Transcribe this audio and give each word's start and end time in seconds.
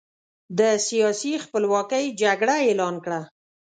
د 0.59 0.61
سیاسي 0.87 1.33
خپلواکۍ 1.45 2.05
جګړه 2.21 2.55
اعلان 2.65 2.95
کړه. 3.05 3.21